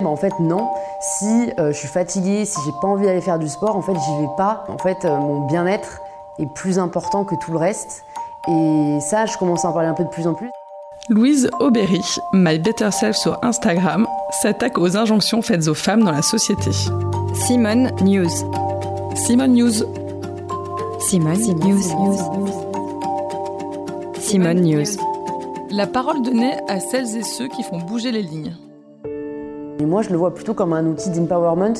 [0.00, 0.68] Bah, en fait non.
[1.00, 3.92] Si euh, je suis fatiguée, si j'ai pas envie d'aller faire du sport, en fait
[3.92, 4.64] j'y vais pas.
[4.68, 6.00] En fait euh, mon bien-être
[6.38, 8.04] est plus important que tout le reste.
[8.48, 10.50] Et ça, je commence à en parler un peu de plus en plus.
[11.08, 12.02] Louise Aubéry,
[12.32, 14.06] My Better Self sur Instagram,
[14.42, 16.70] s'attaque aux injonctions faites aux femmes dans la société.
[17.34, 18.30] Simone News.
[19.14, 19.84] Simone News.
[21.00, 21.82] Simone, News.
[24.18, 24.86] Simone News.
[25.70, 28.54] La parole donnée à celles et ceux qui font bouger les lignes.
[29.86, 31.74] Moi, je le vois plutôt comme un outil d'empowerment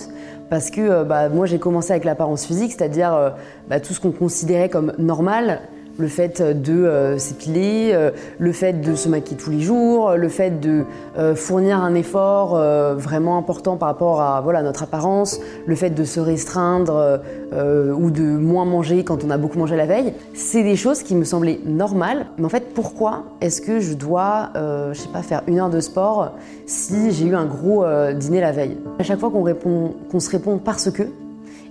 [0.50, 3.30] parce que euh, bah, moi, j'ai commencé avec l'apparence physique, c'est-à-dire euh,
[3.68, 5.60] bah, tout ce qu'on considérait comme normal,
[5.98, 10.28] le fait de euh, s'épiler, euh, le fait de se maquiller tous les jours, le
[10.28, 10.84] fait de
[11.18, 12.54] euh, fournir un effort
[12.96, 17.20] vraiment important par rapport à voilà, notre apparence, le fait de se restreindre
[17.52, 21.14] ou de moins manger quand on a beaucoup mangé la veille, c'est des choses qui
[21.14, 22.26] me semblaient normales.
[22.38, 24.50] Mais en fait, pourquoi est-ce que je dois,
[25.22, 26.32] faire une heure de sport
[26.66, 27.84] si j'ai eu un gros
[28.14, 28.76] dîner la veille?
[28.98, 31.02] À chaque fois qu'on répond, qu'on se répond parce que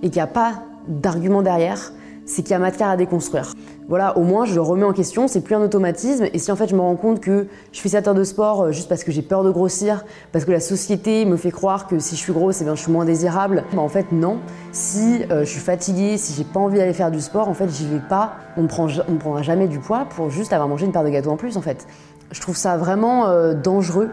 [0.02, 1.94] et qu'il n'y a pas d'argument derrière,
[2.26, 3.54] c'est qu'il y a matière à déconstruire.
[3.90, 6.26] Voilà, au moins je le remets en question, c'est plus un automatisme.
[6.34, 8.72] Et si en fait je me rends compte que je cette heure de sport euh,
[8.72, 12.00] juste parce que j'ai peur de grossir, parce que la société me fait croire que
[12.00, 14.40] si je suis grosse, eh bien, je suis moins désirable, bah, en fait non.
[14.72, 17.70] Si euh, je suis fatiguée, si j'ai pas envie d'aller faire du sport, en fait
[17.70, 18.36] j'y vais pas.
[18.58, 21.38] On ne prendra jamais du poids pour juste avoir mangé une paire de gâteaux en
[21.38, 21.86] plus en fait.
[22.32, 24.10] Je trouve ça vraiment euh, dangereux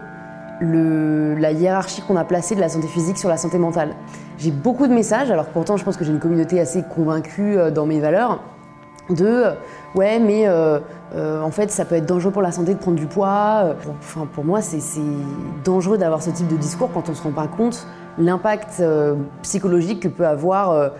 [0.62, 3.94] la hiérarchie qu'on a placée de la santé physique sur la santé mentale.
[4.36, 7.86] J'ai beaucoup de messages, alors pourtant je pense que j'ai une communauté assez convaincue dans
[7.86, 8.40] mes valeurs
[9.12, 9.53] de euh,
[9.94, 10.78] ouais mais euh,
[11.14, 13.75] euh, en fait ça peut être dangereux pour la santé de prendre du poids.
[13.98, 14.80] Enfin, pour moi c'est
[15.64, 17.86] dangereux d'avoir ce type de discours quand on se rend pas compte
[18.19, 18.83] l'impact
[19.42, 20.91] psychologique que peut avoir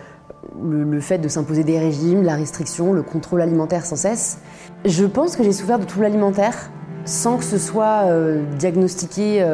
[0.59, 4.39] le, fait de s'imposer des régimes, la restriction, le contrôle alimentaire sans cesse.
[4.85, 6.71] Je pense que j'ai souffert de troubles alimentaires
[7.05, 8.05] sans que ce soit
[8.57, 9.45] diagnostiqué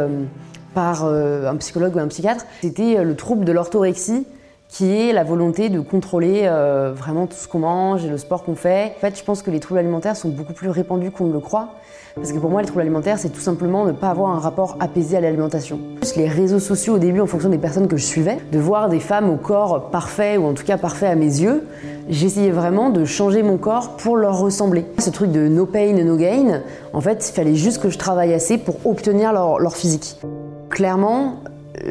[0.73, 2.45] par un psychologue ou un psychiatre.
[2.61, 4.25] C'était le trouble de l'orthorexie
[4.69, 8.43] qui est la volonté de contrôler euh, vraiment tout ce qu'on mange et le sport
[8.43, 8.93] qu'on fait.
[8.97, 11.39] En fait, je pense que les troubles alimentaires sont beaucoup plus répandus qu'on ne le
[11.39, 11.69] croit.
[12.15, 14.75] Parce que pour moi, les troubles alimentaires, c'est tout simplement ne pas avoir un rapport
[14.79, 15.79] apaisé à l'alimentation.
[16.15, 18.99] Les réseaux sociaux, au début, en fonction des personnes que je suivais, de voir des
[18.99, 21.67] femmes au corps parfait, ou en tout cas parfait à mes yeux,
[22.09, 24.85] j'essayais vraiment de changer mon corps pour leur ressembler.
[24.97, 28.33] Ce truc de no pain, no gain, en fait, il fallait juste que je travaille
[28.33, 30.19] assez pour obtenir leur, leur physique.
[30.69, 31.35] Clairement,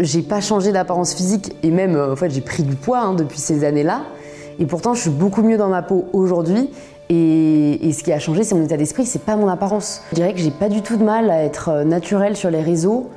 [0.00, 3.14] j'ai pas changé d'apparence physique et même euh, en fait j'ai pris du poids hein,
[3.14, 4.02] depuis ces années-là.
[4.58, 6.70] Et pourtant je suis beaucoup mieux dans ma peau aujourd'hui.
[7.08, 10.02] Et, ce qui a changé, c'est mon état d'esprit, c'est pas mon apparence.
[10.10, 12.60] Je dirais que j'ai pas du tout de mal à être euh, naturelle sur les
[12.60, 13.10] réseaux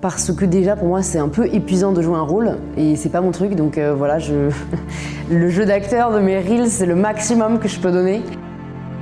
[0.00, 3.08] parce que déjà pour moi c'est un peu épuisant de jouer un rôle et c'est
[3.08, 4.50] pas mon truc donc euh, voilà je...
[5.30, 8.22] le jeu d'acteur de mes reels c'est le maximum que je peux donner.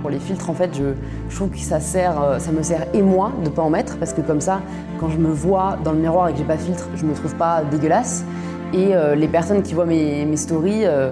[0.00, 0.94] Pour les filtres, en fait, je,
[1.34, 4.12] trouve que ça, sert, euh, ça me sert et moi de pas en mettre parce
[4.12, 4.60] que comme ça,
[5.00, 7.34] quand je me vois dans le miroir et que j'ai pas filtre, je me trouve
[7.36, 8.24] pas dégueulasse.
[8.72, 11.10] Et euh, les personnes qui voient mes, stories euh,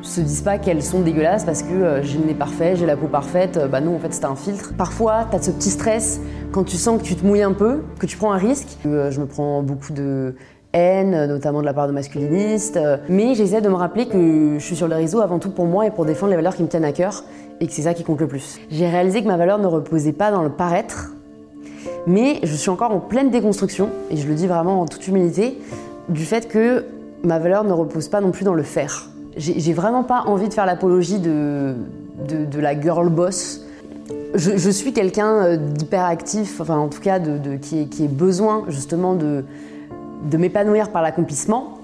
[0.00, 3.06] se disent pas qu'elles sont dégueulasses parce que j'ai le nez parfait, j'ai la peau
[3.06, 3.58] parfaite.
[3.70, 4.72] bah non, en fait, c'est un filtre.
[4.76, 6.20] Parfois, tu as ce petit stress
[6.52, 8.78] quand tu sens que tu te mouilles un peu, que tu prends un risque.
[8.84, 10.34] je me prends beaucoup de
[10.72, 12.78] haine, notamment de la part de masculinistes.
[13.08, 15.86] Mais j'essaie de me rappeler que je suis sur les réseaux avant tout pour moi
[15.86, 17.24] et pour défendre les valeurs qui me tiennent à cœur
[17.62, 18.58] et que c'est ça qui compte le plus.
[18.70, 21.12] J'ai réalisé que ma valeur ne reposait pas dans le paraître,
[22.08, 25.58] mais je suis encore en pleine déconstruction, et je le dis vraiment en toute humilité,
[26.08, 26.84] du fait que
[27.22, 29.08] ma valeur ne repose pas non plus dans le faire.
[29.36, 31.74] J'ai vraiment pas envie de faire l'apologie de,
[32.28, 33.64] de, la girl boss.
[34.34, 39.14] Je, suis quelqu'un euh, d'hyperactif, enfin en tout cas de, qui, est, qui besoin justement
[39.14, 39.44] de,
[40.30, 41.78] de m'épanouir par l'accomplissement,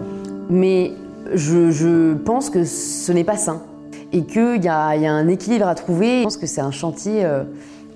[0.49, 0.93] mais
[1.35, 3.63] je, pense que ce n'est pas sain
[4.13, 6.21] et qu'il y, a un équilibre à trouver.
[6.21, 7.45] Je pense que c'est un chantier euh,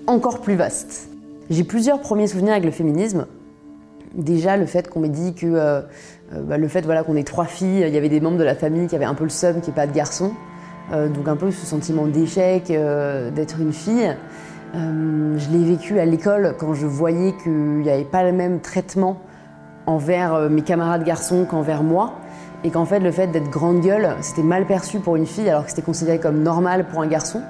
[0.05, 1.09] encore plus vaste.
[1.49, 3.25] J'ai plusieurs premiers souvenirs avec le féminisme.
[4.13, 5.81] Déjà, le fait qu'on m'ait dit que euh,
[6.33, 8.43] euh, bah, le fait voilà, qu'on ait trois filles, il y avait des membres de
[8.43, 10.33] la famille qui avaient un peu le seum qu'il n'y pas de garçon.
[10.91, 14.15] donc un peu ce sentiment d'échec d'être une fille.
[14.73, 19.21] je l'ai vécu à l'école quand je voyais qu'il n'y avait pas le même traitement
[19.85, 22.13] envers mes camarades garçons qu'envers moi
[22.63, 25.63] et qu'en fait le fait d'être grande gueule, c'était mal perçu pour une fille alors
[25.63, 27.41] que c'était considéré comme normal pour un garçon.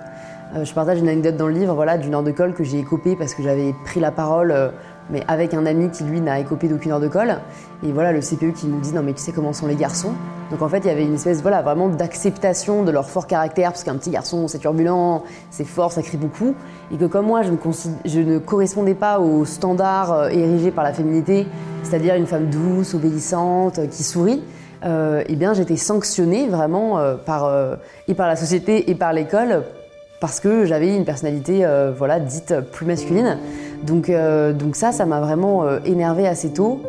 [0.56, 2.80] Euh, je partage une anecdote dans le livre voilà, d'une heure de colle que j'ai
[2.80, 4.70] écopée parce que j'avais pris la parole, euh,
[5.10, 7.38] mais avec un ami qui lui n'a écopé d'aucune heure de colle.
[7.86, 10.14] Et voilà le CPE qui nous dit non mais tu sais comment sont les garçons.
[10.52, 13.72] Donc en fait il y avait une espèce voilà, vraiment d'acceptation de leur fort caractère
[13.72, 16.56] parce qu'un petit garçon c'est turbulent, c'est fort, ça crie beaucoup.
[16.92, 21.48] Et que comme moi je ne, correspondais pas aux standards euh, érigés par la féminité,
[21.84, 24.42] c'est-à-dire une femme douce, obéissante, qui sourit,
[24.86, 27.76] euh, eh bien j'étais sanctionnée vraiment euh, par, euh,
[28.10, 29.64] et par la société et par l'école
[30.20, 31.68] parce que j'avais une personnalité
[31.98, 33.40] voilà, dite plus masculine.
[33.86, 34.12] Donc,
[34.58, 36.82] donc ça, ça m'a vraiment énervée assez tôt.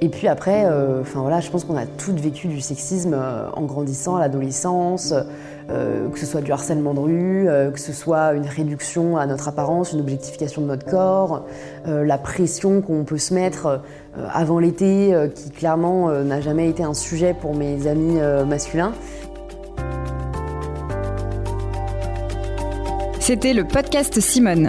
[0.00, 0.66] Et puis après,
[1.00, 3.16] enfin voilà, je pense qu'on a toutes vécu du sexisme
[3.54, 5.14] en grandissant à l'adolescence,
[5.68, 9.92] que ce soit du harcèlement de rue, que ce soit une réduction à notre apparence,
[9.92, 11.44] une objectification de notre corps,
[11.86, 13.80] la pression qu'on peut se mettre
[14.32, 18.92] avant l'été, qui clairement n'a jamais été un sujet pour mes amis masculins.
[23.20, 24.68] C'était le podcast Simone.